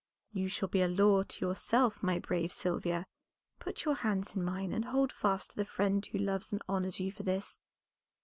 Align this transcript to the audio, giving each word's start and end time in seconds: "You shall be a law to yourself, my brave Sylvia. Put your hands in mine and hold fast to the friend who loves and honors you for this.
"You 0.33 0.47
shall 0.47 0.67
be 0.67 0.81
a 0.81 0.87
law 0.87 1.21
to 1.21 1.45
yourself, 1.45 2.01
my 2.01 2.17
brave 2.17 2.51
Sylvia. 2.51 3.05
Put 3.59 3.85
your 3.85 3.93
hands 3.93 4.35
in 4.35 4.43
mine 4.43 4.71
and 4.73 4.85
hold 4.85 5.11
fast 5.13 5.51
to 5.51 5.55
the 5.55 5.63
friend 5.63 6.03
who 6.07 6.17
loves 6.17 6.51
and 6.51 6.59
honors 6.67 6.99
you 6.99 7.11
for 7.11 7.21
this. 7.21 7.59